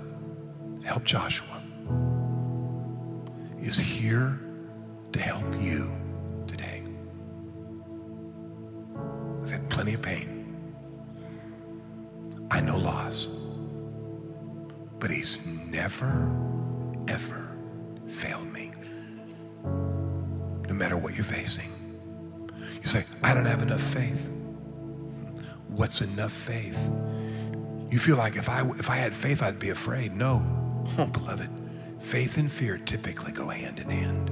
[0.83, 1.63] help Joshua,
[3.61, 4.41] is here
[5.13, 5.95] to help you
[6.47, 6.83] today.
[9.43, 10.45] I've had plenty of pain.
[12.51, 13.29] I know loss.
[14.99, 16.31] But he's never,
[17.09, 17.57] ever
[18.09, 18.73] failed me.
[19.63, 21.71] No matter what you're facing.
[22.85, 24.31] You say, I don't have enough faith.
[25.69, 26.91] What's enough faith?
[27.89, 30.15] You feel like if I, if I had faith, I'd be afraid.
[30.15, 30.45] No.
[30.99, 31.49] Oh, beloved,
[31.99, 34.31] faith and fear typically go hand in hand.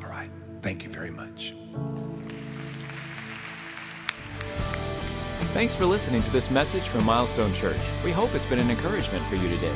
[0.00, 0.30] All right.
[0.62, 1.56] Thank you very much.
[5.52, 7.80] Thanks for listening to this message from Milestone Church.
[8.04, 9.74] We hope it's been an encouragement for you today.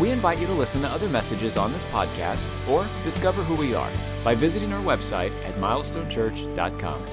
[0.00, 3.74] We invite you to listen to other messages on this podcast or discover who we
[3.74, 3.90] are
[4.24, 7.06] by visiting our website at milestonechurch.com.